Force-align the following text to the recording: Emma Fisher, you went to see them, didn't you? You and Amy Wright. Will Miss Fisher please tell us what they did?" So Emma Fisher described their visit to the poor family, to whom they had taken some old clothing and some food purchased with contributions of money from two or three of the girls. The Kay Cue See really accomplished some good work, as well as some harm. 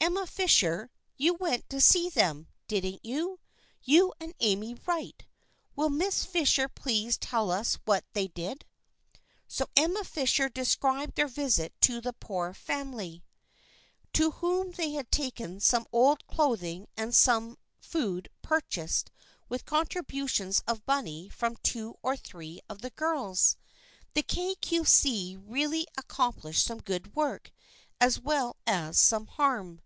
Emma 0.00 0.26
Fisher, 0.26 0.90
you 1.16 1.32
went 1.32 1.66
to 1.70 1.80
see 1.80 2.10
them, 2.10 2.46
didn't 2.68 3.02
you? 3.02 3.40
You 3.82 4.12
and 4.20 4.34
Amy 4.40 4.74
Wright. 4.86 5.24
Will 5.74 5.88
Miss 5.88 6.26
Fisher 6.26 6.68
please 6.68 7.16
tell 7.16 7.50
us 7.50 7.78
what 7.86 8.04
they 8.12 8.28
did?" 8.28 8.66
So 9.48 9.66
Emma 9.74 10.04
Fisher 10.04 10.50
described 10.50 11.14
their 11.16 11.26
visit 11.26 11.72
to 11.82 12.02
the 12.02 12.12
poor 12.12 12.52
family, 12.52 13.24
to 14.12 14.32
whom 14.32 14.72
they 14.72 14.90
had 14.90 15.10
taken 15.10 15.58
some 15.58 15.86
old 15.90 16.26
clothing 16.26 16.86
and 16.98 17.14
some 17.14 17.56
food 17.80 18.28
purchased 18.42 19.10
with 19.48 19.64
contributions 19.64 20.62
of 20.66 20.86
money 20.86 21.30
from 21.30 21.56
two 21.62 21.96
or 22.02 22.14
three 22.16 22.60
of 22.68 22.82
the 22.82 22.90
girls. 22.90 23.56
The 24.12 24.22
Kay 24.22 24.54
Cue 24.56 24.84
See 24.84 25.36
really 25.40 25.86
accomplished 25.96 26.64
some 26.64 26.80
good 26.80 27.16
work, 27.16 27.50
as 28.00 28.20
well 28.20 28.56
as 28.66 29.00
some 29.00 29.26
harm. 29.28 29.80